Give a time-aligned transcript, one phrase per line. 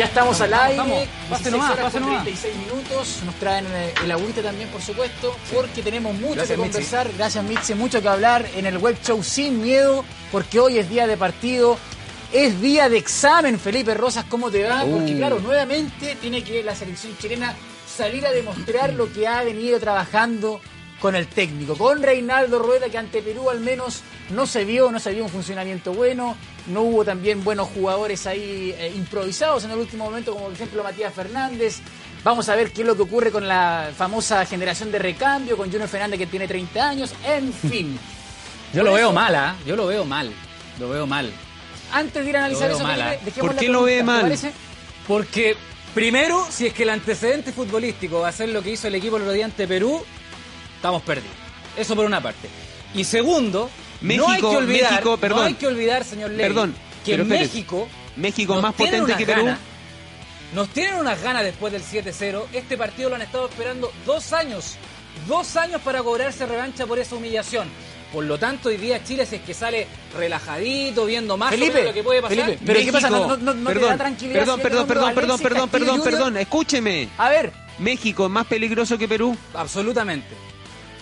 [0.00, 2.22] Ya estamos al aire, pase 16 nomás, horas pase con nomás.
[2.24, 6.56] 36 minutos, nos traen eh, el agüita también, por supuesto, porque tenemos mucho Gracias, que
[6.56, 6.72] Mitzi.
[6.72, 10.02] conversar, gracias Mitzi, mucho que hablar en el web show Sin Miedo,
[10.32, 11.76] porque hoy es día de partido,
[12.32, 14.86] es día de examen, Felipe Rosas, ¿cómo te va?
[14.90, 15.18] Porque Uh.
[15.18, 17.54] claro, nuevamente tiene que la selección chilena
[17.86, 20.62] salir a demostrar lo que ha venido trabajando
[20.98, 24.98] con el técnico, con Reinaldo Rueda, que ante Perú al menos no se vio, no
[24.98, 29.78] se vio un funcionamiento bueno, no hubo también buenos jugadores ahí eh, improvisados en el
[29.78, 31.80] último momento, como por ejemplo Matías Fernández.
[32.22, 35.70] Vamos a ver qué es lo que ocurre con la famosa generación de recambio, con
[35.70, 37.98] Junior Fernández que tiene 30 años, en fin.
[38.72, 39.56] Yo Por lo veo mal, ¿ah?
[39.66, 40.30] Yo lo veo mal.
[40.78, 41.32] Lo veo mal.
[41.92, 43.14] Antes de ir a analizar eso, mal, ¿ah?
[43.38, 44.54] ¿Por qué lo ve pregunta, ¿te mal?
[45.08, 45.56] Porque,
[45.92, 49.16] primero, si es que el antecedente futbolístico va a ser lo que hizo el equipo
[49.16, 50.04] el otro día ante Perú,
[50.76, 51.34] estamos perdidos.
[51.76, 52.48] Eso por una parte.
[52.94, 55.38] Y segundo, no hay México- que olvidar, México, perdón.
[55.40, 57.24] no hay que olvidar, señor Ley, Perdón, que pero.
[57.24, 59.44] México México más potente que Perú.
[59.44, 59.58] ganas,
[60.54, 62.46] nos tienen unas ganas después del 7-0.
[62.52, 64.74] Este partido lo han estado esperando dos años.
[65.28, 67.68] Dos años para cobrarse revancha por esa humillación.
[68.12, 69.86] Por lo tanto, hoy día Chile, si es que sale
[70.18, 72.36] relajadito, viendo más Felipe, lo que puede pasar.
[72.38, 73.10] Felipe, pero ¿qué pasa?
[73.10, 74.38] México- ¿No, no, no te perdón, da tranquilidad?
[74.40, 76.36] Perdón, perdón, perdón, perdón, Alexis perdón, Castillo perdón, perdón.
[76.38, 77.08] Escúcheme.
[77.18, 79.36] A ver, México es más peligroso que Perú.
[79.54, 80.28] Absolutamente.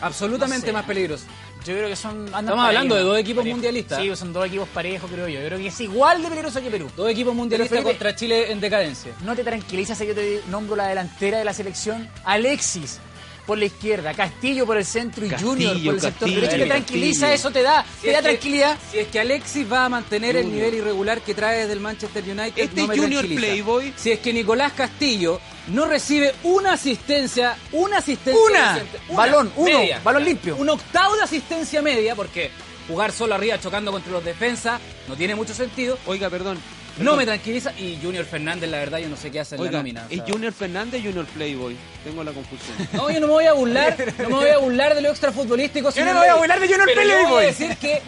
[0.01, 0.73] Absolutamente No sé.
[0.75, 1.25] más peligroso.
[1.65, 2.25] Yo creo que son...
[2.27, 4.01] Estamos hablando de dos equipos mundialistas.
[4.01, 5.41] Sí, son dos equipos parejos, creo yo.
[5.41, 6.91] Yo creo que es igual de peligroso que Perú.
[6.97, 9.13] Dos equipos mundialistas Felipe- contra Chile en decadencia.
[9.25, 12.09] ¿No te tranquiliza si yo te nombro la delantera de la selección?
[12.25, 13.01] Alexis
[13.49, 16.63] por la izquierda, Castillo por el centro y Castillo, Junior por el sector Castillo, derecho.
[16.63, 17.35] ¿Te tranquiliza Castillo.
[17.35, 17.51] eso?
[17.51, 18.79] ¿Te da, Si te es da que- tranquilidad?
[18.93, 22.23] Si es que Alexis va a mantener el nivel irregular que trae desde el Manchester
[22.25, 23.41] United, Este no me Junior tranquiliza.
[23.53, 23.95] Playboy.
[23.97, 28.75] Si es que Nicolás Castillo no recibe una asistencia, una asistencia Una.
[28.75, 30.01] decente, Balón, uno, media.
[30.05, 30.55] balón limpio.
[30.57, 32.51] Un octavo de asistencia media, porque
[32.87, 35.99] jugar solo arriba chocando contra los defensas no tiene mucho sentido.
[36.07, 36.59] Oiga, perdón.
[36.99, 37.73] No me tranquiliza.
[37.79, 40.03] Y Junior Fernández, la verdad, yo no sé qué hace en la Oiga, nómina.
[40.03, 40.25] o ¿es sea.
[40.29, 41.77] Junior Fernández Junior Playboy?
[42.05, 42.77] Tengo la confusión.
[42.93, 45.91] No, yo no me voy a burlar, no me voy a burlar de lo extrafutbolístico.
[45.93, 47.31] Yo no me voy a burlar de Junior Pero yo Playboy.
[47.33, 48.03] voy a decir que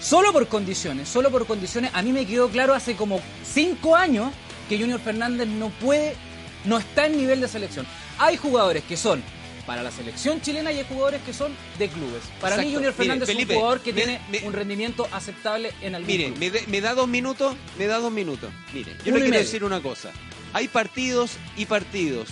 [0.00, 4.32] solo por condiciones, solo por condiciones, a mí me quedó claro hace como cinco años
[4.68, 6.14] que Junior Fernández no puede,
[6.64, 7.86] no está en nivel de selección.
[8.18, 9.22] Hay jugadores que son
[9.66, 12.22] para la selección chilena y hay jugadores que son de clubes.
[12.40, 12.64] Para mí.
[12.64, 16.06] Junior Mire, Fernández Felipe, es un jugador que tiene me- un rendimiento aceptable en algún
[16.08, 16.38] Mire, club.
[16.38, 18.50] me, de- me da dos minutos, me da dos minutos.
[18.72, 19.38] Mire, yo le quiero medio.
[19.38, 20.10] decir una cosa.
[20.52, 22.28] Hay partidos y partidos.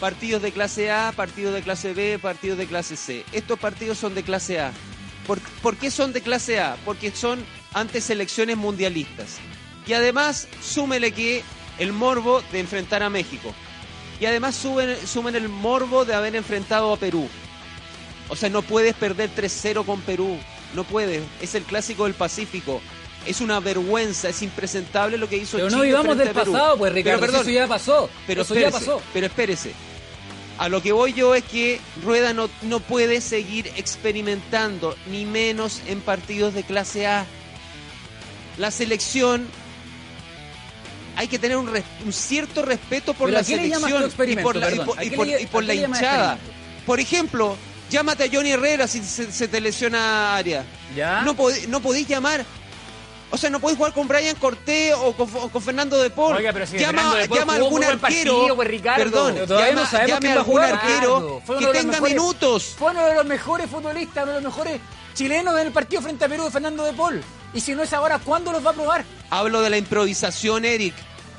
[0.00, 3.24] Partidos de clase A, partidos de clase B, partidos de clase C.
[3.32, 4.72] Estos partidos son de clase A.
[5.26, 6.76] ¿Por, por qué son de clase A?
[6.84, 9.36] Porque son ante selecciones mundialistas.
[9.86, 11.42] Y además, súmele que
[11.78, 13.54] el morbo de enfrentar a México.
[14.20, 17.28] Y además suben, sumen el morbo de haber enfrentado a Perú.
[18.28, 20.38] O sea, no puedes perder 3-0 con Perú.
[20.74, 21.22] No puedes.
[21.40, 22.80] Es el clásico del Pacífico.
[23.26, 26.92] Es una vergüenza, es impresentable lo que hizo Pero Chile no vivamos del pasado, pues
[26.92, 28.10] Ricardo, Pero perdón, eso ya pasó.
[28.26, 29.02] pero eso ya espérese, pasó.
[29.14, 29.72] Pero espérese.
[30.58, 35.80] A lo que voy yo es que Rueda no, no puede seguir experimentando, ni menos
[35.86, 37.26] en partidos de clase A.
[38.58, 39.46] La selección
[41.16, 44.28] hay que tener un, res- un cierto respeto por la ¿a qué le llamas selección
[44.30, 44.86] y por la, y perdón?
[44.86, 46.38] por- ¿A y qué por- le- y por a la qué le llamas hinchada.
[46.86, 47.56] Por ejemplo,
[47.90, 50.64] llámate a Johnny Herrera si se, se te lesiona área.
[50.94, 51.22] ¿Ya?
[51.22, 52.44] No, pod- no podéis llamar.
[53.30, 56.36] O sea, no podéis jugar con Brian Cortés o con, o con Fernando de Paul.
[56.36, 57.98] Oiga, pero si llama, Fernando de Paul llama a algún arquero.
[58.00, 59.04] partido, Ricardo.
[59.04, 62.74] Perdón, todavía llama, no sabemos llame quién a algún jugar, arquero que tenga mejores- minutos.
[62.78, 64.80] Fue uno de los mejores futbolistas, uno de los mejores
[65.14, 67.22] chilenos en el partido frente a Perú de Fernando de Paul.
[67.54, 69.04] Y si no es ahora, ¿cuándo los va a probar?
[69.30, 70.94] Hablo de la improvisación, Eric.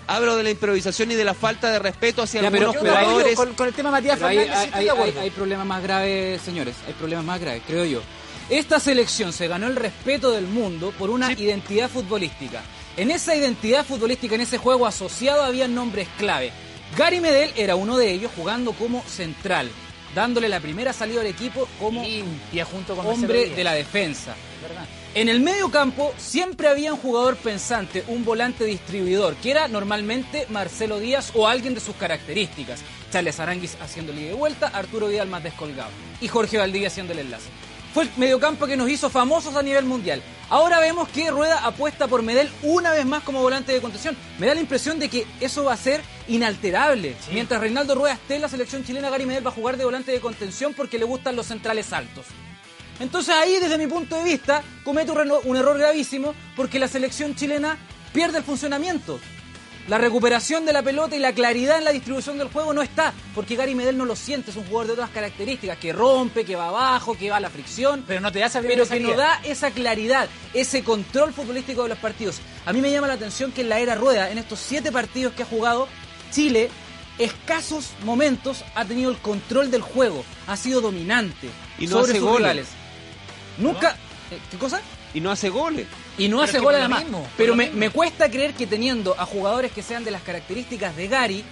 [0.08, 3.36] Hablo de la improvisación y de la falta de respeto hacia Ya, pero- algunos jugadores.
[3.36, 5.82] con, con el tema Matías Pero hay, Fernández, sí hay- hay- hay- hay problemas más
[5.84, 6.76] graves, señores.
[6.88, 8.02] Hay problemas más graves, creo yo.
[8.50, 12.62] Esta selección se ganó el respeto del mundo por una identidad futbolística.
[12.98, 16.52] En esa identidad futbolística, en ese juego asociado, había nombres clave.
[16.96, 19.70] Gary Medel era uno de ellos jugando como central,
[20.14, 24.36] dándole la primera salida al equipo como limpia junto con hombre de la defensa.
[24.62, 24.86] ¿Verdad?
[25.16, 30.46] En el medio campo siempre había un jugador pensante, un volante distribuidor, que era normalmente
[30.50, 32.82] Marcelo Díaz o alguien de sus características.
[33.14, 35.90] Charles Aranguis haciendo el ida y vuelta, Arturo Vidal más descolgado
[36.20, 37.48] y Jorge Valdivia haciendo el enlace.
[37.94, 40.22] Fue el mediocampo que nos hizo famosos a nivel mundial.
[40.50, 44.18] Ahora vemos que Rueda apuesta por Medel una vez más como volante de contención.
[44.38, 47.16] Me da la impresión de que eso va a ser inalterable.
[47.32, 50.12] Mientras Reinaldo Rueda esté en la selección chilena, Gary Medel va a jugar de volante
[50.12, 52.26] de contención porque le gustan los centrales altos.
[53.00, 57.78] Entonces ahí, desde mi punto de vista, comete un, error gravísimo porque la selección chilena
[58.14, 59.20] pierde el funcionamiento.
[59.88, 63.14] La recuperación de la pelota y la claridad en la distribución del juego no está,
[63.36, 66.56] porque Gary Medel no lo siente, es un jugador de otras características, que rompe, que
[66.56, 69.14] va abajo, que va a la fricción, Pero no te da esa pero que no
[69.14, 72.40] da esa claridad, ese control futbolístico de los partidos.
[72.66, 75.34] A mí me llama la atención que en la era rueda, en estos siete partidos
[75.34, 75.88] que ha jugado,
[76.32, 76.72] Chile,
[77.20, 82.20] escasos momentos ha tenido el control del juego, ha sido dominante Y no sobre hace
[82.20, 82.40] sus goles.
[82.40, 82.85] rivales.
[83.58, 83.96] Nunca...
[84.32, 84.82] eh, ¿Qué cosa?
[85.14, 85.88] Y no hace goles.
[86.18, 87.04] Y no Pero hace es que gol por lo además.
[87.04, 90.96] mismo, pero me, me cuesta creer que teniendo a jugadores que sean de las características
[90.96, 91.44] de Gary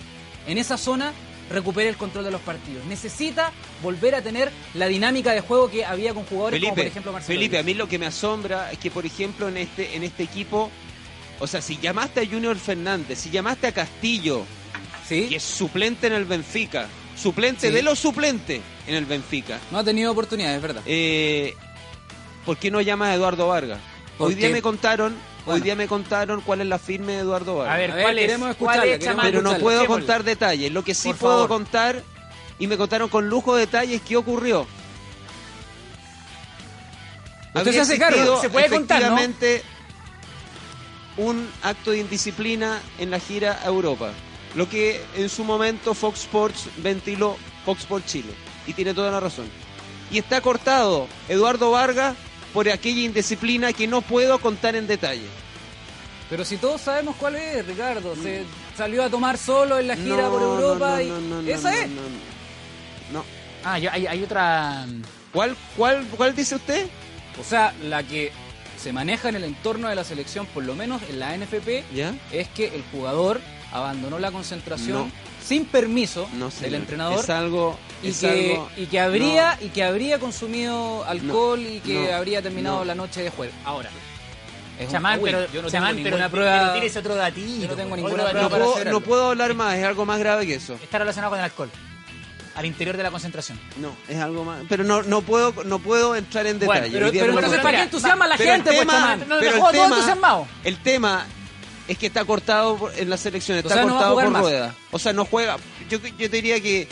[0.47, 1.13] en esa zona
[1.49, 2.83] recupere el control de los partidos.
[2.85, 3.51] Necesita
[3.81, 7.37] volver a tener la dinámica de juego que había con jugadores como por ejemplo Marcelo
[7.37, 10.23] Felipe, a mí lo que me asombra es que, por ejemplo, en este, en este
[10.23, 10.69] equipo,
[11.39, 14.45] o sea, si llamaste a Junior Fernández, si llamaste a Castillo,
[15.07, 15.27] ¿Sí?
[15.27, 17.73] que es suplente en el Benfica, suplente Sí.
[17.73, 20.81] de los suplentes en el Benfica, No ha tenido oportunidades, es verdad.
[20.85, 21.53] eh,
[22.45, 23.79] ¿por qué no llamas a Eduardo Vargas?
[24.17, 24.53] ¿Por Hoy día qué?
[24.53, 27.73] me contaron, hoy día me contaron cuál es la firme de Eduardo Vargas.
[27.73, 28.25] A ver, ¿cuál es?
[28.25, 30.71] queremos ¿Cuál es, queremos pero no puedo contar detalles.
[30.71, 31.49] Lo que sí Por puedo favor.
[31.49, 32.03] contar,
[32.59, 34.67] y me contaron con lujo de detalles, qué ocurrió.
[37.55, 39.05] Usted se hace cargo, existido se puede contar, ¿no?
[39.17, 39.63] efectivamente
[41.17, 44.11] un acto de indisciplina en la gira a Europa.
[44.55, 48.33] Lo que en su momento Fox Sports ventiló Fox Sports Chile.
[48.65, 49.45] Y tiene toda la razón.
[50.11, 52.15] Y está cortado Eduardo Vargas
[52.53, 55.27] por aquella indisciplina que no puedo contar en detalle.
[56.29, 58.15] Pero si todos sabemos cuál es, Ricardo.
[58.15, 58.43] Se
[58.77, 61.41] salió a tomar solo en la gira No, por no, Europa no, y no, no,
[61.41, 61.89] no, esa no, es.
[61.89, 62.09] no, no.
[63.19, 63.25] No.
[63.63, 64.85] Ah, ya- hay, hay otra.
[65.31, 66.87] ¿Cuál, cuál, ¿Cuál dice usted?
[67.39, 68.31] O sea, la que
[68.77, 72.13] se maneja en el entorno de la selección, por lo menos en la NFP, ¿Ya?
[72.31, 73.39] es que el jugador
[73.73, 75.11] abandonó la concentración No.
[75.45, 77.77] sin permiso No del entrenador Es algo.
[78.03, 82.15] y es que, algo- y que habría y que habría consumido alcohol y que no,
[82.15, 82.85] habría terminado no.
[82.85, 83.51] la noche de juego.
[83.65, 83.89] Ahora,
[84.79, 86.73] es un Chamán, pero, yo no chamán, tengo pero, ninguna pero prueba.
[86.73, 87.61] tienes otro datito.
[87.63, 88.23] yo no tengo otro ninguna.
[88.33, 90.75] No para puedo, no puedo hablar más, es algo más grave que eso.
[90.81, 91.69] Está relacionado con el alcohol.
[92.55, 93.59] Al interior de la concentración.
[93.77, 94.59] No, es algo más.
[94.69, 96.93] Pero no, no puedo, no puedo entrar en Bueno, detalle.
[96.93, 99.59] Pero, pero entonces, pero ¿para qué entusiasma a la pero gente, pues, tema- pero el
[99.59, 100.47] todo tema- entusiasmado.
[100.63, 101.25] El tema
[101.87, 104.41] es que está cortado por- en la selección, está O sea, cortado por más.
[104.41, 104.75] rueda.
[104.91, 105.57] O sea, no juega.
[105.89, 106.87] Yo, yo te diría que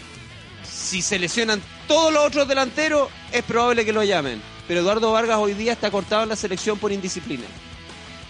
[0.70, 4.42] si se lesionan todos los otros delanteros, es probable que lo llamen.
[4.68, 7.44] Pero Eduardo Vargas hoy día está cortado en la selección por indisciplina.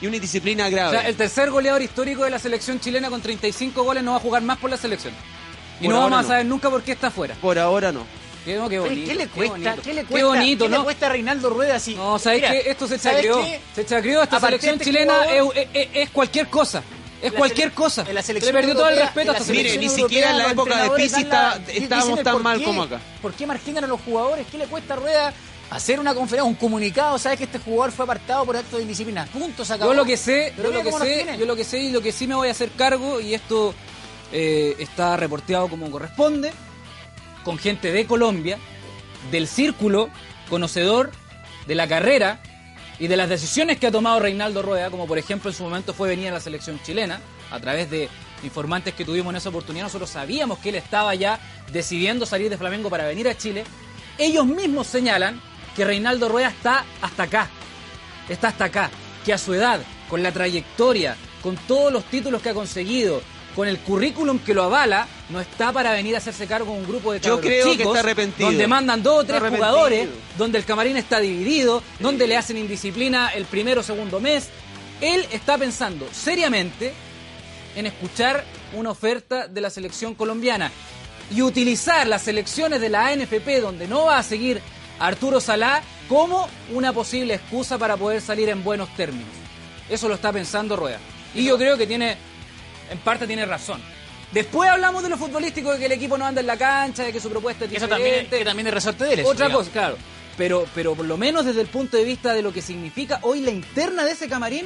[0.02, 0.98] Y una indisciplina O grave.
[1.00, 4.22] sea, el tercer goleador histórico de la selección chilena con 35 goles no va a
[4.22, 5.14] jugar más por la selección.
[5.80, 7.36] Y Por no vamos a saber nunca por qué está fuera.
[7.36, 8.06] Por ahora no.
[8.46, 9.08] Qué, qué Oye, bonito.
[9.10, 9.52] ¿Qué le cuesta?
[9.58, 9.82] bonito.
[9.84, 10.28] ¿Qué le Qué cuesta?
[10.28, 10.78] bonito, ¿Qué ¿no?
[10.80, 12.64] le cuesta a Reinaldo Rueda si No, ¿sabes qué?
[12.72, 13.44] Esto se ¿sabes chacreó.
[13.44, 13.60] qué?
[13.76, 15.14] Se chacreó esta selección este chilena.
[15.14, 16.84] jugador- Es, es- es cualquier cosa.
[17.22, 18.04] Es La cualquier cosa.
[18.12, 20.38] la Se selección le perdió todo el europea- respeto a esta Mire, ni siquiera en
[20.40, 21.28] la época de Pizzi
[21.76, 22.66] estábamos tan mal qué.
[22.66, 23.00] como acá.
[23.22, 24.48] ¿Por qué marginan a los jugadores?
[24.52, 25.34] ¿Qué le cuesta a Rueda
[25.70, 27.20] hacer una conferencia, un comunicado?
[27.20, 29.28] ¿Sabes que este jugador fue apartado por acto de indisciplina?
[29.32, 29.92] Punto, se acabó.
[29.92, 32.02] Yo lo que sé, Pero yo lo que sé, yo lo que sé y lo
[32.02, 33.76] que sí me voy a hacer cargo y esto
[34.34, 36.52] eh, está reporteado como corresponde
[37.44, 38.58] con gente de Colombia,
[39.32, 40.10] del círculo
[40.50, 41.12] conocedor
[41.68, 42.42] de la carrera
[43.00, 45.94] y de las decisiones que ha tomado Reinaldo Rueda, como por ejemplo en su momento
[45.94, 47.20] fue venir a la selección chilena
[47.52, 48.10] a través de
[48.44, 49.86] informantes que tuvimos en esa oportunidad.
[49.86, 51.40] Nosotros sabíamos que él estaba ya
[51.72, 53.64] decidiendo salir de Flamengo para venir a Chile.
[54.18, 55.42] Ellos mismos señalan
[55.76, 57.50] que Reinaldo Rueda está hasta acá,
[58.30, 58.92] está hasta acá,
[59.26, 63.22] que a su edad, con la trayectoria, con todos los títulos que ha conseguido,
[63.56, 66.88] con el currículum que lo avala, no está para venir a hacerse cargo de un
[66.88, 68.50] grupo de Yo creo que chicos, está arrepentido.
[68.50, 73.30] donde mandan dos o tres jugadores, donde el camarín está dividido, donde le hacen indisciplina
[73.30, 74.50] el primero o segundo mes.
[75.02, 76.94] Él está pensando seriamente
[77.76, 78.44] en escuchar
[78.74, 80.72] una oferta de la selección colombiana
[81.34, 84.62] y utilizar las selecciones de la ANFP donde no va a seguir
[85.00, 89.30] Arturo Salá como una posible excusa para poder salir en buenos términos.
[89.90, 91.00] Eso lo está pensando Rueda.
[91.34, 92.18] Y yo creo que tiene,
[92.92, 93.82] en parte tiene razón.
[94.32, 97.12] Después hablamos de lo futbolístico, de que el equipo no anda en la cancha, de
[97.12, 98.04] que su propuesta es Eso diferente.
[98.12, 99.20] también, que también es resorte de él.
[99.22, 99.68] eso, Otra digamos.
[99.68, 99.98] cosa, claro.
[100.38, 103.42] Pero, pero por lo menos desde el punto de vista de lo que significa hoy
[103.42, 104.66] la interna de ese camarín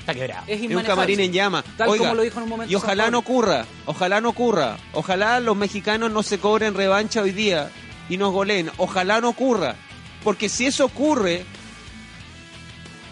[0.00, 0.44] Está quebrado.
[0.46, 1.62] es Es un camarín en llama.
[1.78, 4.76] Tal Oiga, como lo dijo en un momento Y ojalá no ocurra, ojalá no ocurra.
[4.92, 7.70] Ojalá los mexicanos no se cobren revancha hoy día
[8.10, 8.70] y nos goleen.
[8.76, 9.76] Ojalá no ocurra.
[10.22, 11.44] Porque si eso ocurre,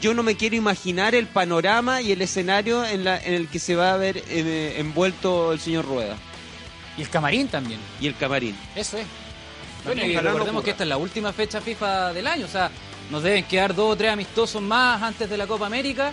[0.03, 3.59] yo no me quiero imaginar el panorama y el escenario en, la, en el que
[3.61, 6.17] se va a ver eh, envuelto el señor Rueda
[6.99, 7.79] Y el camarín también.
[8.01, 8.57] y el camarín.
[8.75, 9.07] Eso es.
[9.85, 12.71] Bueno, y no recordemos que esta es la última fecha FIFA del año, o sea,
[13.11, 16.13] nos deben quedar dos o tres amistosos más antes de la Copa América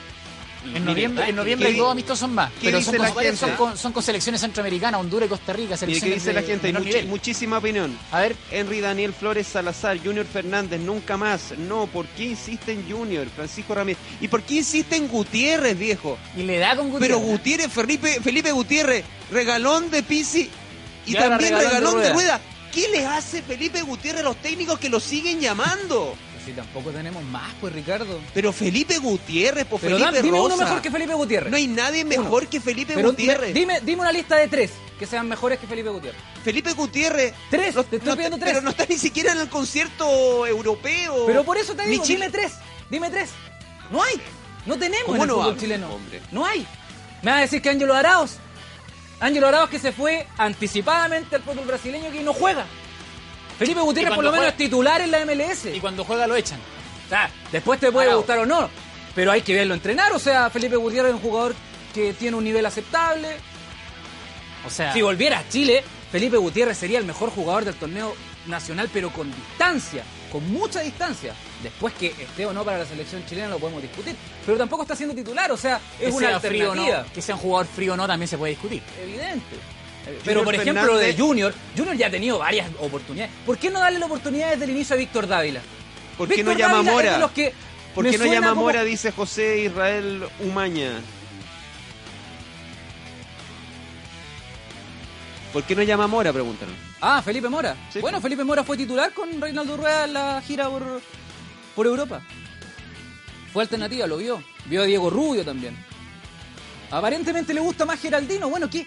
[0.75, 3.93] En noviembre, en noviembre ¿qué hay dos amistosos más, pero son con, son, con, son
[3.93, 6.67] con selecciones centroamericanas, Honduras y Costa Rica, selecciones ¿qué dice la gente?
[6.67, 7.97] Hay muchísima opinión.
[8.11, 11.57] A ver, Henry Daniel Flores Salazar, Junior Fernández, nunca más.
[11.57, 13.27] No, ¿por qué insiste en Junior?
[13.33, 13.99] Francisco Ramírez.
[14.19, 16.17] ¿Y por qué insiste en Gutiérrez, viejo?
[16.35, 17.67] y le da con Pero Gutiérrez.
[17.67, 20.49] Gutiérrez, Felipe, Felipe Gutiérrez, regalón de Pisi
[21.05, 22.13] y, Y también regalón de regalón de Rueda.
[22.13, 22.41] rueda.
[22.73, 26.15] ¿Qué le hace Felipe Gutiérrez a los técnicos que lo siguen llamando?
[26.49, 28.19] Si tampoco tenemos más, pues Ricardo.
[28.33, 31.51] Pero Felipe Gutiérrez, pues Pero Felipe da- dime uno mejor que Felipe Gutiérrez.
[31.51, 33.53] No hay nadie mejor que Felipe Pero Gutiérrez.
[33.53, 36.19] me- dime, dime una lista de tres que sean mejores que Felipe Gutiérrez.
[36.43, 37.35] Felipe Gutiérrez.
[37.51, 38.49] Tres, no- te estoy no- pidiendo tres.
[38.53, 41.27] Pero no está ni siquiera en el concierto europeo.
[41.27, 42.53] Pero por eso te digo, Chile- dime tres.
[42.89, 43.29] Dime tres.
[43.91, 44.19] No hay.
[44.65, 45.93] No tenemos ¿Cómo en el no chileno.
[45.93, 46.19] hombre?
[46.31, 46.65] No hay.
[47.21, 48.37] Me va a decir que Ángelo Arauz.
[49.19, 52.65] Ángelo Arauz que se fue anticipadamente al fútbol brasileño que no juega.
[53.59, 55.65] Felipe Gutiérrez por lo menos juega- es titular en la MLS.
[55.75, 56.59] Y cuando juega lo echan.
[57.05, 58.69] O sea, después te puede gustar o no,
[59.15, 60.11] pero hay que verlo entrenar.
[60.13, 61.53] O sea, Felipe Gutiérrez es un jugador
[61.93, 63.35] que tiene un nivel aceptable.
[64.65, 68.15] O sea, Si volviera a Chile, Felipe Gutiérrez sería el mejor jugador del torneo
[68.47, 71.33] nacional, pero con distancia, con mucha distancia.
[71.63, 74.15] Después que esté o no para la selección chilena lo podemos discutir.
[74.45, 77.03] Pero tampoco está siendo titular, o sea, que es una sea frío o alternativa.
[77.07, 78.81] no, que sea un jugador frío o no también se puede discutir.
[79.01, 79.55] Evidente.
[80.25, 83.31] Pero por ejemplo lo de Fernández- Junior, Junior ya ha tenido varias oportunidades.
[83.45, 85.61] ¿Por qué no darle la oportunidad desde el inicio a Víctor Dávila?
[86.17, 87.17] ¿Por qué no llama es de Mora?
[87.17, 87.53] los que
[87.95, 88.83] ¿Por qué no llama como- Mora?
[88.83, 90.99] Dice José Israel Umaña.
[95.53, 96.31] ¿Por qué no llama Mora?
[96.31, 96.75] Pregúntanos.
[97.01, 97.75] Ah, Felipe Mora.
[97.91, 97.99] Sí.
[97.99, 101.01] Bueno, Felipe Mora fue titular con Reinaldo Rueda en la gira por,
[101.75, 102.21] por Europa.
[103.51, 104.43] Fue alternativa, lo vio.
[104.65, 105.75] Vio a Diego Rubio también.
[106.91, 108.47] Aparentemente le gusta más Geraldino.
[108.49, 108.85] Bueno, ¿qué,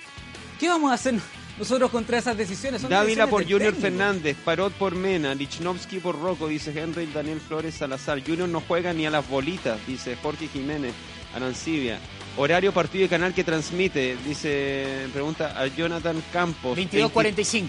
[0.63, 1.15] qué vamos a hacer
[1.59, 2.83] nosotros contra esas decisiones?
[2.83, 3.83] Son Dávila decisiones por Junior técnico.
[3.83, 8.23] Fernández, Parot por Mena, Lichnowsky por Rocco, dice Henry Daniel Flores Salazar.
[8.25, 10.95] Junior no juega ni a las bolitas, dice Jorge Jiménez,
[11.35, 11.99] Arancibia.
[12.37, 16.79] Horario partido y canal que transmite, dice, pregunta a Jonathan Campos.
[16.79, 17.67] 22-45.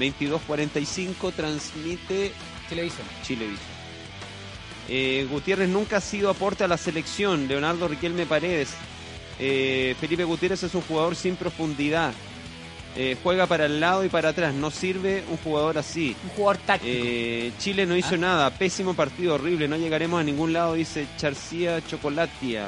[0.00, 2.32] 22.45 transmite
[2.70, 3.06] Televisión.
[3.22, 3.78] Chilevisión.
[4.88, 7.48] Eh, Gutiérrez nunca ha sido aporte a la selección.
[7.48, 8.70] Leonardo Riquelme Paredes.
[9.38, 12.12] Eh, Felipe Gutiérrez es un jugador sin profundidad.
[12.96, 14.54] Eh, juega para el lado y para atrás.
[14.54, 16.16] No sirve un jugador así.
[16.24, 16.92] Un jugador táctico.
[16.92, 18.50] Eh, Chile no hizo nada.
[18.50, 19.68] Pésimo partido, horrible.
[19.68, 22.66] No llegaremos a ningún lado, dice Charcía Chocolatia.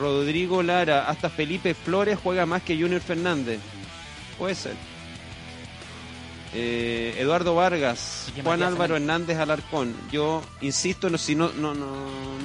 [0.00, 1.08] Rodrigo Lara.
[1.08, 3.58] Hasta Felipe Flores juega más que Junior Fernández.
[4.38, 4.74] Puede ser.
[6.54, 8.96] Eh, Eduardo Vargas, Juan Álvaro.
[8.96, 9.94] Hernández Alarcón.
[10.10, 11.86] Yo insisto, no, si no, no, no,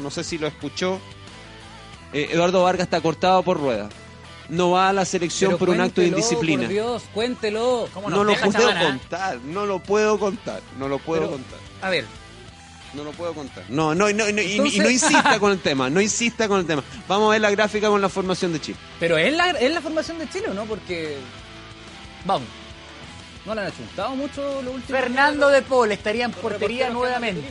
[0.01, 1.00] no sé si lo escuchó.
[2.14, 3.90] Eh, Eduardo Vargas está cortado por rueda.
[4.50, 6.64] No va a la selección Pero por un acto de indisciplina.
[6.64, 7.90] Por Dios, cuéntelo.
[7.94, 11.60] ¿Cómo No lo puedo contar, no lo puedo contar, no lo puedo Pero- contar.
[11.82, 12.06] A ver,
[12.94, 13.66] No lo puedo contar.
[13.68, 16.82] No, no, no, no, y- no insista con el tema, no insista con el tema.
[17.10, 18.78] Vamos a ver la gráfica con la formación de Chile.
[19.02, 20.64] pero ¿es la, ¿es la formación de Chile o no?
[20.66, 21.18] Porque.
[22.24, 22.48] Vamos.
[23.46, 27.48] No le han achuntado mucho los últimos Fernando de Paul estaría en portería nuevamente.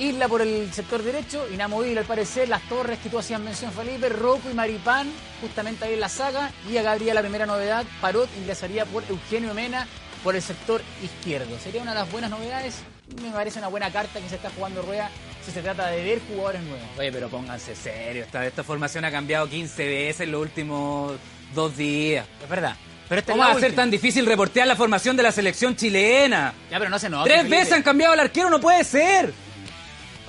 [0.00, 4.08] Isla por el sector derecho, inamovible al parecer, las torres que tú hacías mención Felipe,
[4.08, 8.30] Rocco y Maripán, justamente ahí en la saga, y acá habría la primera novedad, Parot
[8.38, 9.86] ingresaría por Eugenio Mena
[10.24, 11.58] por el sector izquierdo.
[11.58, 12.76] Sería una de las buenas novedades,
[13.22, 15.10] me parece una buena carta que se está jugando Rueda
[15.44, 16.86] si se trata de ver jugadores nuevos.
[16.98, 18.24] Oye, pero pónganse serio.
[18.24, 21.12] Esta, esta formación ha cambiado 15 veces en los últimos
[21.54, 22.26] dos días.
[22.42, 22.74] Es verdad.
[23.06, 26.54] Pero ¿Cómo va a ser tan difícil reportear la formación de la selección chilena?
[26.70, 27.24] Ya, pero no se nota.
[27.24, 29.34] Tres veces han cambiado al arquero, no puede ser.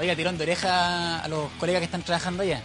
[0.02, 2.60] Oiga, tirón de oreja a los colegas que están trabajando allá.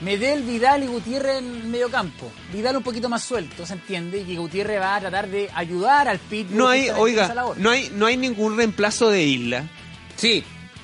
[0.00, 2.32] Medel, Vidal y Gutiérrez en el medio campo.
[2.52, 6.08] Vidal un poquito más suelto, se entiende, y que Gutiérrez va a tratar de ayudar
[6.08, 6.56] al Pitbull.
[6.58, 9.68] No hay, oiga, no hay, no hay ningún reemplazo de Isla.
[10.16, 10.42] Sí,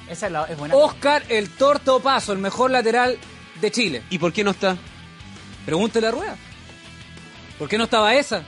[0.09, 0.77] Esa es, la, es buena.
[0.77, 3.19] Oscar el Torto Paso, el mejor lateral
[3.61, 4.03] de Chile.
[4.09, 4.77] ¿Y por qué no está?
[5.65, 6.37] Pregúntele a Rueda.
[7.59, 8.45] ¿Por qué no estaba esa?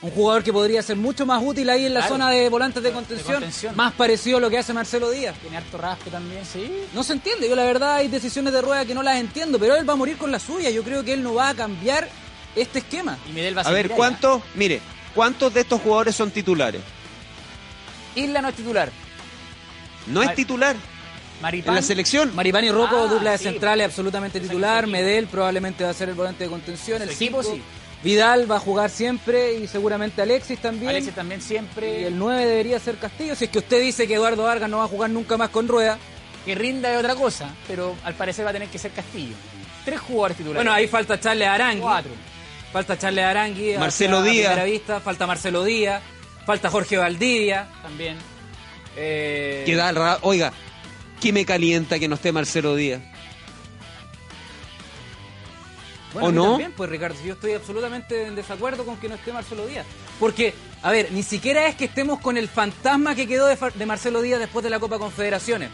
[0.00, 2.14] Un jugador que podría ser mucho más útil ahí en la Claro.
[2.14, 3.74] zona de volantes de contención, contención.
[3.74, 5.34] más parecido a lo que hace Marcelo Díaz.
[5.40, 6.70] Tiene harto raspe también, sí.
[6.94, 9.74] No se entiende, yo la verdad hay decisiones de Rueda que no las entiendo, pero
[9.74, 10.70] él va a morir con la suya.
[10.70, 12.08] Yo creo que él no va a cambiar
[12.54, 13.18] este esquema.
[13.28, 13.90] Y Medel va a, A ver.
[13.90, 14.40] ¿cuántos?
[14.54, 14.80] Mire,
[15.16, 16.80] ¿cuántos de estos jugadores son titulares?
[18.14, 18.90] Isla no es titular.
[20.06, 20.76] No es titular
[21.42, 21.70] Maripán.
[21.70, 22.34] en la selección.
[22.36, 23.44] Maripán y Rocco, Ah, dupla de sí.
[23.44, 24.86] centrales absolutamente titular.
[24.86, 26.98] Medel probablemente va a ser el volante de contención.
[26.98, 27.60] Su El equipo, sí.
[28.02, 30.90] Vidal va a jugar siempre y seguramente Alexis también.
[30.90, 32.02] Alexis también siempre.
[32.02, 33.34] Y el 9 debería ser Castillo.
[33.34, 35.66] Si es que usted dice que Eduardo Vargas no va a jugar nunca más con
[35.66, 35.98] Rueda.
[36.44, 39.34] Que rinda de otra cosa, pero al parecer va a tener que ser Castillo.
[39.84, 40.58] Tres jugadores titulares.
[40.64, 41.80] Bueno, ahí falta Charles Arangui.
[41.82, 42.12] cuatro.
[42.72, 43.76] Falta Charles Arangui.
[43.76, 44.64] Marcelo Díaz.
[44.64, 45.00] vista.
[45.00, 46.00] Falta Marcelo Díaz.
[46.46, 47.68] Falta Jorge Valdivia.
[47.82, 48.16] También.
[48.96, 50.52] Eh, Que da Oiga,
[51.20, 53.00] ¿qué me calienta que no esté Marcelo Díaz?
[56.12, 56.50] Bueno, ¿O no?
[56.50, 59.86] También, pues Ricardo, yo estoy absolutamente en desacuerdo con que no esté Marcelo Díaz.
[60.18, 64.22] Porque, a ver, ni siquiera es que estemos con el fantasma que quedó de Marcelo
[64.22, 65.70] Díaz después de la Copa Confederaciones.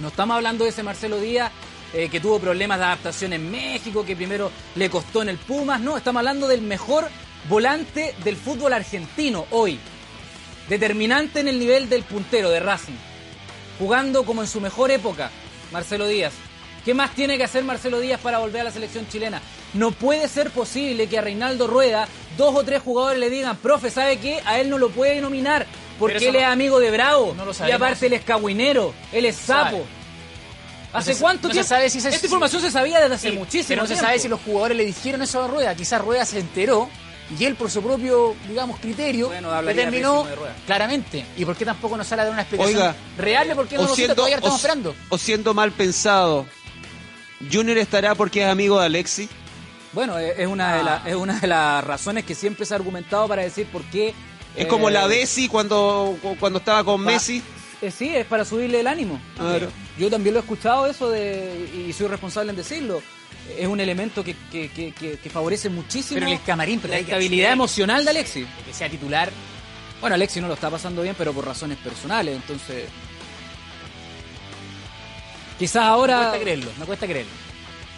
[0.00, 1.50] No estamos hablando de ese Marcelo Díaz
[1.94, 5.80] eh, que tuvo problemas de adaptación en México, que primero le costó en el Pumas.
[5.80, 7.08] No, estamos hablando del mejor
[7.48, 9.78] volante del fútbol argentino hoy.
[10.68, 12.96] Determinante en el nivel del puntero de Racing.
[13.78, 15.30] Jugando como en su mejor época,
[15.70, 16.32] Marcelo Díaz.
[16.84, 19.40] ¿Qué más tiene que hacer Marcelo Díaz para volver a la selección chilena?
[19.74, 23.90] No puede ser posible que a Reinaldo Rueda dos o tres jugadores le digan, profe,
[23.90, 24.40] ¿sabe qué?
[24.44, 25.66] A él no lo puede nominar
[25.98, 27.34] porque él no- es amigo de Bravo.
[27.36, 29.70] no lo y aparte él es cagüinero, él es sabe.
[29.70, 29.84] sapo.
[30.92, 31.68] ¿Hace No se- cuánto no se tiempo?
[31.68, 34.18] sabe si se- Esta información se sabía desde hace Sí, muchísimo Pero no se sabe
[34.18, 35.74] si los jugadores le dijeron eso a Rueda.
[35.74, 36.90] Quizás Rueda se enteró
[37.38, 40.54] y él, por su propio, digamos, criterio, Bueno, determinó de Rueda.
[40.66, 41.24] claramente.
[41.36, 43.76] ¿Y por qué tampoco nos sale a dar una explicación Oiga, real de por qué
[43.76, 44.94] no lo siendo, Todavía lo estamos o- esperando.
[45.08, 46.44] o siendo mal pensado,
[47.50, 49.28] Junior estará porque es amigo de Alexis.
[49.92, 50.82] Bueno, es es una, de Ah.
[51.04, 54.14] la- es una de las razones que siempre se ha argumentado para decir por qué...
[54.56, 57.42] Es como eh, la Bessi cuando, cuando estaba con Va- Messi.
[57.80, 59.20] Eh, sí, es para subirle el ánimo.
[59.36, 59.68] Claro.
[59.98, 63.02] Yo también lo he escuchado eso de, y soy responsable en decirlo.
[63.58, 66.94] Es un elemento que, que- que- que- que favorece muchísimo Pero en el camarín, pero
[66.94, 68.46] la estabilidad emocional de Alexis.
[68.64, 69.30] Que sea titular.
[70.00, 72.84] Bueno, Alexis no lo está pasando bien, pero por razones personales, entonces...
[75.58, 76.18] Quizás Me ahora...
[76.18, 77.32] cuesta creerlo, me cuesta creerlo.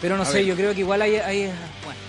[0.01, 0.45] Pero no A sé, ver.
[0.45, 1.15] yo creo que igual hay...
[1.15, 1.45] hay-
[1.83, 1.99] bueno.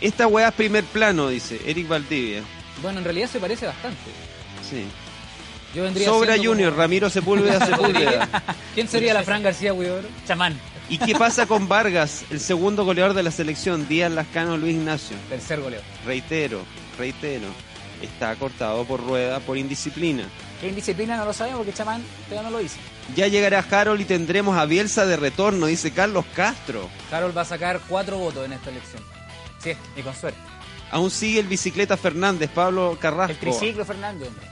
[0.00, 2.42] Esta weá es primer plano, dice Eric Valdivia.
[2.82, 3.98] bueno, en realidad se parece bastante.
[4.68, 4.84] Sí.
[5.74, 8.28] Yo vendría Sobra Junior, como- Ramiro Sepúlveda Sepúlveda.
[8.74, 10.08] ¿Quién sería la Fran García Huidobro?
[10.26, 10.58] Chamán.
[10.88, 13.86] ¿Y qué pasa con Vargas, el segundo goleador de la selección?
[13.88, 15.16] Díaz Lascano Luis Ignacio.
[15.28, 15.80] Tercer goleo.
[16.04, 16.62] Reitero,
[16.98, 17.46] reitero.
[18.02, 20.24] Está cortado por rueda por indisciplina.
[20.60, 22.78] ¿Qué indisciplina no lo sabemos porque Chamán todavía no lo dice.
[23.14, 26.88] Ya llegará Harold y tendremos a Bielsa de retorno, dice Carlos Castro.
[27.10, 29.02] Harold va a sacar cuatro votos en esta elección.
[29.58, 30.38] Sí, y con suerte.
[30.90, 33.32] Aún sigue el bicicleta Fernández, Pablo Carrasco.
[33.32, 34.46] El triciclo Fernando, hombre.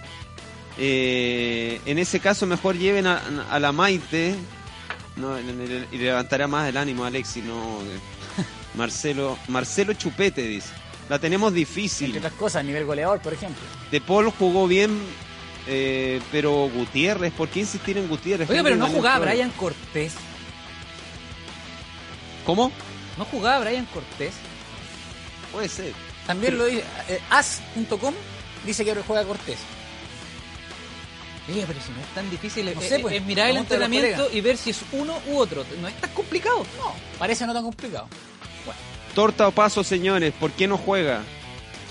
[0.78, 4.35] Eh, en ese caso mejor lleven a, a la Maite
[5.16, 7.80] no, y levantará más el ánimo Alexi no
[8.76, 10.71] Marcelo Marcelo Chupete dice
[11.11, 13.61] la tenemos Entre difícil otras cosas, a nivel goleador, por ejemplo.
[13.90, 14.97] De Paul jugó bien
[15.72, 18.50] eh, pero Gutiérrez ¿por qué insistir en Gutiérrez?
[18.50, 20.12] Oiga, pero no jugaba Daniel Brian Cortés.
[20.12, 20.30] Flores.
[22.44, 22.72] ¿cómo?
[23.16, 24.32] No jugaba Brian Cortés.
[25.52, 25.92] puede ser
[26.26, 26.84] También lo dice.
[27.08, 28.14] eh, As.com
[28.66, 29.58] dice que juega Cortés.
[31.49, 34.28] Oiga, pero si no es tan difícil, No es, sé, pues, es mirar el entrenamiento
[34.32, 35.64] y ver si es uno u otro.
[35.80, 36.64] No es tan complicado.
[36.78, 38.08] No, parece no tan complicado.
[39.14, 41.23] torta o paso señores ¿por qué no juega?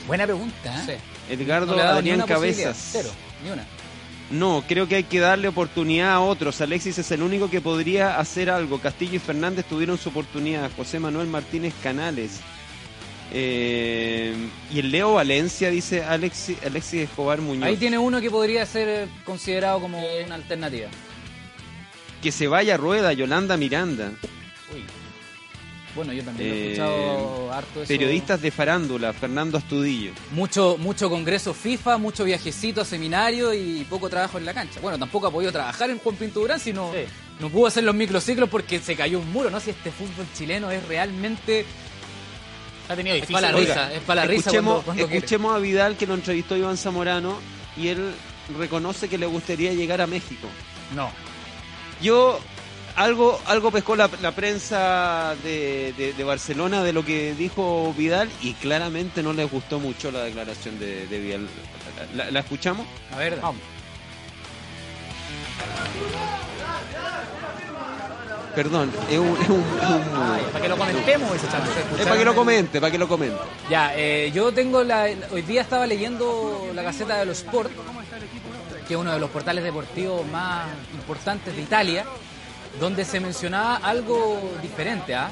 [0.07, 0.97] Buena pregunta, ¿eh?
[1.27, 1.33] Sí.
[1.33, 2.21] Edgardo No Adrián.
[2.25, 3.09] Cabezas Cero,
[3.43, 3.65] ni una.
[4.31, 6.61] No, creo que hay que darle oportunidad a otros.
[6.61, 8.79] Alexis es el único que podría hacer algo.
[8.79, 10.69] Castillo y Fernández tuvieron su oportunidad.
[10.77, 12.39] José Manuel Martínez Canales.
[13.31, 14.35] Eh,
[14.71, 17.65] y el Leo Valencia, dice Alexis, Alexis Escobar Muñoz.
[17.65, 20.89] Ahí tiene uno que podría ser eh, considerado como una alternativa.
[22.21, 24.11] Que se vaya a rueda, Yolanda Miranda.
[24.73, 24.83] Uy.
[25.95, 27.87] Bueno, yo también he Eh, escuchado harto eso.
[27.87, 30.11] Periodistas de farándula, Fernando Astudillo.
[30.31, 34.79] Mucho, mucho congreso FIFA, mucho viajecito a seminario y poco trabajo en la cancha.
[34.81, 36.99] Bueno, tampoco ha podido trabajar en Juan Pinto Durán, sino Sí.
[37.39, 39.59] no pudo hacer los microciclos porque se cayó un muro, ¿no?
[39.59, 41.65] Si este fútbol chileno es realmente...
[42.87, 43.33] Ha tenido Es difícil.
[43.35, 45.17] para la Oiga, risa, es para la risa escuchemos, cuando, cuando quiere.
[45.17, 47.37] escuchemos a Vidal que lo entrevistó Iván Zamorano
[47.77, 48.11] y él
[48.57, 50.47] reconoce que le gustaría llegar a México.
[50.95, 51.09] No.
[52.01, 52.39] Yo
[52.99, 58.29] algo algo pescó la, la prensa de, de- de Barcelona de lo que dijo Vidal
[58.41, 61.47] y claramente no les gustó mucho la declaración de, de Vidal.
[62.15, 62.85] ¿La, la escuchamos?
[63.13, 63.61] A ver, Vamos.
[68.55, 69.37] Perdón, es un...
[69.41, 71.71] es un- es un- Ay, para que lo comentemos ese chance.
[71.97, 73.37] es para que lo comente, para que lo comente.
[73.69, 77.71] Ya, eh, yo tengo la, hoy día estaba leyendo la Gaceta de los Sport,
[78.87, 82.05] que es uno de los portales deportivos más importantes de Italia,
[82.79, 85.31] donde se mencionaba algo diferente, ¿ah?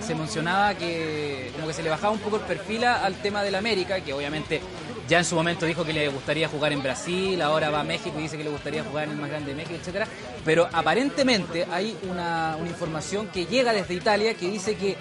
[0.00, 3.54] Se mencionaba que como que se le bajaba un poco el perfil al tema del
[3.54, 4.60] América, que obviamente
[5.08, 8.18] ya en su momento dijo que le gustaría jugar en Brasil, ahora va a México
[8.18, 10.06] y dice que le gustaría jugar en el más grande de México, etcétera.
[10.44, 14.96] Pero aparentemente hay una, una información que llega desde Italia que dice que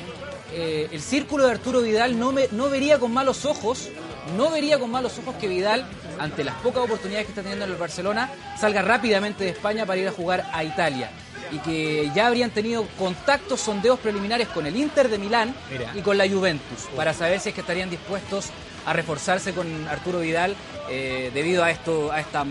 [0.54, 3.90] eh, el círculo de Arturo Vidal no, me- no vería con malos ojos,
[4.38, 5.86] no vería con malos ojos que Vidal,
[6.20, 10.00] ante las pocas oportunidades que está teniendo en el Barcelona, salga rápidamente de España para
[10.00, 11.10] ir a jugar a Italia.
[11.54, 15.92] Y que ya habrían tenido contactos, sondeos preliminares con el Inter de Milán Mira.
[15.96, 18.48] y con la Juventus, para saber si es que estarían dispuestos
[18.86, 20.56] a reforzarse con Arturo Vidal
[20.90, 22.44] eh, debido a esto, a esta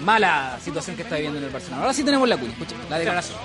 [0.00, 1.82] mala situación que está viviendo en el Barcelona.
[1.82, 3.38] Ahora sí tenemos la cuña, escucha, la declaración.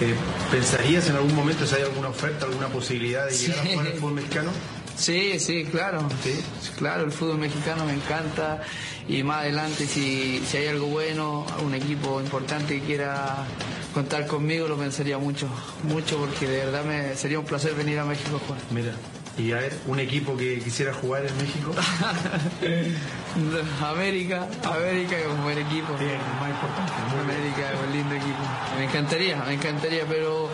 [0.00, 0.14] Eh,
[0.50, 3.68] ¿Pensarías en algún momento si hay alguna oferta, alguna posibilidad de llegar Sí.
[3.68, 4.50] a jugar al fútbol mexicano?
[4.96, 6.08] Sí, sí, claro.
[6.22, 6.40] Sí.
[6.76, 8.60] Claro, el fútbol mexicano me encanta
[9.08, 13.46] y más adelante si, si hay algo bueno, un equipo importante que quiera
[13.94, 15.48] contar conmigo, lo pensaría mucho,
[15.84, 18.60] mucho porque de verdad me sería un placer venir a México a jugar.
[18.70, 18.92] Mira,
[19.38, 21.72] y a ver, un equipo que quisiera jugar en México.
[23.84, 25.96] América, América es un buen equipo.
[25.96, 26.92] Sí, el más importante.
[27.08, 27.20] bien.
[27.22, 28.42] América es un lindo equipo.
[28.76, 30.50] Me encantaría, me encantaría, pero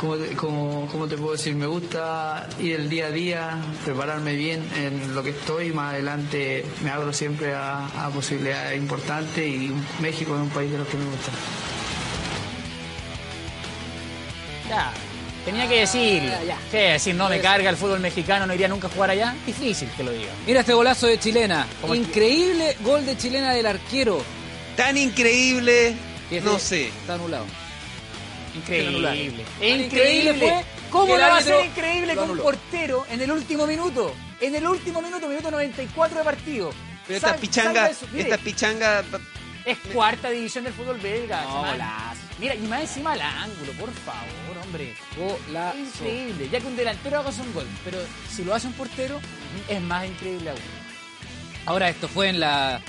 [0.00, 4.32] como te, como, como te puedo decir, me gusta ir el día a día, prepararme
[4.34, 9.70] bien en lo que estoy, más adelante me abro siempre a, a posibilidades importantes y
[10.00, 11.30] México es un país de los que me gusta.
[14.70, 14.92] Ya,
[15.44, 16.32] tenía que decirlo.
[16.70, 17.14] ¿Qué decir?
[17.14, 19.34] No me carga el fútbol mexicano, no iría nunca a jugar allá.
[19.44, 20.30] Difícil que lo diga.
[20.46, 21.66] Mira este golazo de chilena.
[21.80, 24.22] ¿Cómo es que- Increíble gol de chilena del arquero.
[24.76, 25.94] Tan increíble,
[26.30, 26.86] este no sé.
[26.88, 27.44] Está anulado.
[28.54, 29.44] Increíble.
[29.60, 30.38] Increíble.
[30.38, 34.14] fue ¿Cómo el va a ser increíble lo con un portero en el último minuto?
[34.40, 36.72] En el último minuto, minuto 94 de partido.
[37.06, 39.04] Pero esta Sal- pichanga, esta pichanga,
[39.64, 41.42] es cuarta división del fútbol belga.
[41.42, 42.20] No, golazo.
[42.38, 44.94] Mira, y más encima al ángulo, por favor, hombre.
[45.16, 45.78] Golazo.
[45.78, 46.48] Increíble.
[46.50, 47.98] Ya que un delantero haga un gol, pero
[48.30, 49.20] si lo hace un portero,
[49.68, 50.60] es más increíble aún.
[51.66, 52.80] Ahora esto fue en la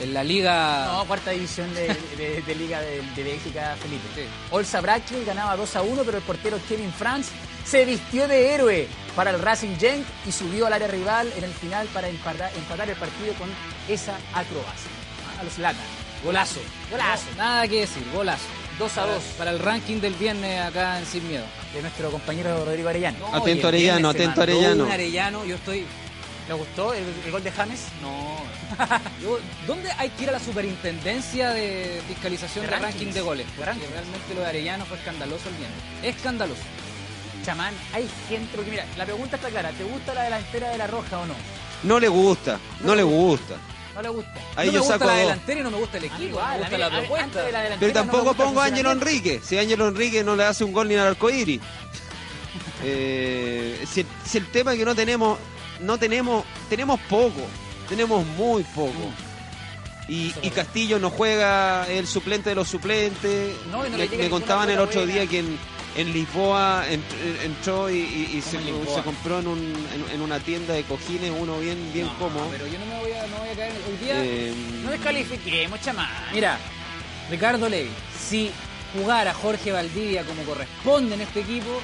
[0.00, 4.02] en la liga No, cuarta división de, de- de Liga de, de Bélgica, Felipe.
[4.14, 4.22] Sí.
[4.50, 7.28] Olsa Brackil ganaba 2 a 1, pero el portero Kevin Franz
[7.64, 11.52] se vistió de héroe para el Racing Genk y subió al área rival en el
[11.52, 13.48] final para empatar, empatar el partido con
[13.88, 14.90] esa acrobacia.
[15.40, 15.78] A los Lata.
[16.24, 16.60] Golazo.
[16.90, 17.24] Golazo.
[17.32, 18.44] No, nada que decir, golazo.
[18.78, 21.44] 2 a Para, 2 para el ranking del viernes acá en Sin Miedo.
[21.72, 23.18] de nuestro compañero Rodrigo Arellano.
[23.20, 24.84] No, Atento Arellano, atento Arellano.
[24.84, 25.86] Un Arellano, yo estoy
[26.48, 27.80] ¿Le gustó el, el gol de James?
[28.00, 28.36] No.
[29.22, 32.94] Yo- ¿Dónde hay que ir a la superintendencia de fiscalización De de, rankings.
[33.00, 33.46] ranking de goles?
[33.56, 33.90] Porque rankings.
[33.90, 35.78] realmente lo de Arellano fue escandaloso el viernes.
[36.16, 36.62] Escandaloso.
[37.44, 40.86] Chamán, hay gente, porque mira, la pregunta está clara, ¿te gusta la delantera de la
[40.86, 41.34] Roja o no?
[41.82, 43.56] no le gusta, no le gusta.
[43.94, 44.34] No le gusta.
[44.56, 46.46] Ahí no yo me gusta saco la delantera y no me gusta el equipo, igual,
[46.46, 47.42] no me gusta la a mí antes propuesta.
[47.44, 48.90] de la delantera Pero tampoco pongo a Ángelo.
[48.92, 49.40] Enrique.
[49.44, 51.60] Si Ángelo Enrique no le hace un gol ni al arcoíris.
[52.84, 55.38] Eh, si, si el tema es que no tenemos,
[55.80, 57.40] no tenemos, tenemos poco,
[57.88, 59.12] tenemos muy poco.
[60.08, 63.54] Y, y Castillo no juega el suplente de los suplentes.
[63.70, 65.12] No, no le me, me contaban el otro buena.
[65.14, 65.58] día que en,
[65.96, 68.94] en Lisboa ent- entró y, y- y se, en Lisboa?
[68.98, 72.46] se compró en, un- en- en una tienda de cojines uno bien, bien No, cómodo.
[72.52, 73.72] Pero yo no me voy a, no voy a caer.
[73.72, 76.08] Hoy día, Eh, No descalifiquemos, chamán.
[76.32, 76.56] mira,
[77.28, 77.90] Ricardo Levy,
[78.28, 78.52] si
[78.96, 81.80] jugara Jorge Valdivia como corresponde en este equipo,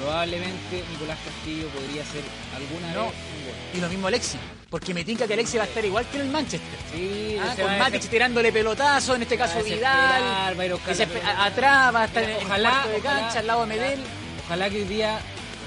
[0.00, 2.22] probablemente Nicolás Castillo podría hacer
[2.56, 3.04] alguna No.
[3.06, 3.54] vez un gol.
[3.74, 4.38] Y lo mismo Alexi.
[4.70, 6.78] Porque me tinca que Alexi va a estar igual que en el Manchester.
[6.94, 9.82] Sí, Ah, con Matic tirándole pelotazo, en este caso Vidal.
[9.82, 12.88] va a ir a se la atrás, va a estar Mira, en el ojalá, cuarto
[12.90, 14.00] de ojalá, cancha, al lado de Medel.
[14.44, 15.18] Ojalá que hoy día,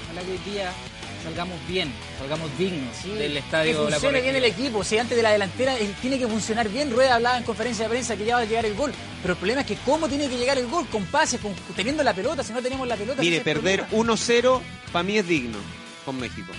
[0.04, 0.72] ojalá que hoy día
[1.22, 3.84] salgamos bien, salgamos dignos Sí, del que estadio.
[3.84, 4.84] La funcione bien el equipo.
[4.84, 6.90] Si antes de la delantera él tiene que funcionar bien.
[6.90, 8.92] Rueda hablaba en conferencia de prensa que ya va a llegar el gol.
[9.22, 12.02] Pero el problema es que cómo tiene que llegar el gol, con pases, con, teniendo
[12.02, 12.42] la pelota.
[12.42, 14.14] Si no tenemos la pelota, Mire, perder problema.
[14.14, 14.60] 1-0
[14.92, 15.58] para mí es digno
[16.04, 16.52] con México.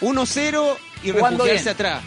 [0.00, 2.02] 1-0 y refugiarse atrás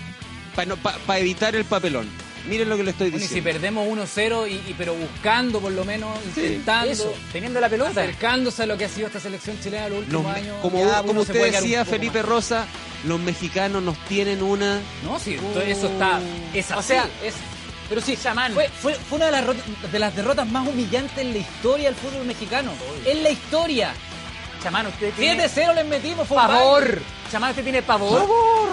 [0.55, 2.09] para evitar el papelón.
[2.47, 3.60] Miren lo que le estoy Bueno, y si diciendo.
[3.60, 7.89] perdemos 1-0, y, y- pero buscando por lo menos, intentando, Eso, teniendo la pelota.
[8.02, 10.56] acercándose a lo que ha sido esta selección chilena los últimos Los años.
[10.62, 12.30] como ya como usted decía, Felipe más.
[12.30, 12.67] Rosa,
[13.06, 14.80] los mexicanos nos tienen una...
[15.04, 16.19] No, sí, eso está.
[16.54, 17.34] Es O así, sea, es.
[17.89, 18.54] Pero sí, Chamán.
[18.54, 21.95] fue, fue, fue una de las, de las derrotas más humillantes en la historia del
[21.95, 22.71] fútbol mexicano.
[23.06, 23.93] En la historia.
[24.62, 26.84] Chamán, usted tiene 7-0 les metimos, pavor.
[26.84, 27.02] baile.
[27.31, 28.27] Chamán, usted tiene pavor.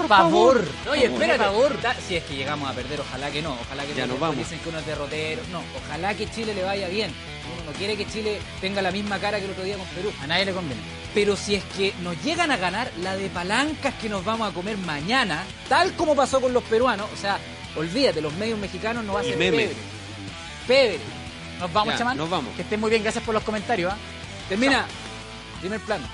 [0.08, 0.64] Pavor.
[0.90, 1.76] Oye, espérate, Pavor.
[2.06, 4.36] si es que llegamos a perder, ojalá que no, ojalá que Ya no nos vamos.
[4.38, 7.12] dicen que uno es derrotero, no, ojalá que Chile le vaya bien.
[7.54, 10.12] Uno no quiere que Chile tenga la misma cara que el otro día con Perú.
[10.22, 10.80] A nadie le conviene.
[11.14, 14.54] Pero si es que nos llegan a ganar la de palancas que nos vamos a
[14.54, 17.38] comer mañana, tal como pasó con los peruanos, o sea,
[17.76, 19.56] olvídate, los medios mexicanos no Y ser meme.
[19.58, 19.76] pebre.
[20.66, 20.98] Pebre.
[21.60, 22.16] Nos vamos, Ya, chamán.
[22.16, 22.54] nos vamos.
[22.54, 23.92] Que estén muy bien, gracias por los comentarios.
[23.92, 23.96] ¿ah?
[24.48, 24.86] Termina.
[25.60, 26.04] Primer plano.